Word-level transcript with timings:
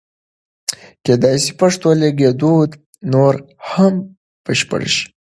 کېدای 1.03 1.37
شي 1.43 1.51
پښتو 1.59 1.89
لیکدود 2.01 2.69
نور 3.11 3.33
هم 3.69 3.93
بشپړ 4.45 4.81
شي. 4.93 5.03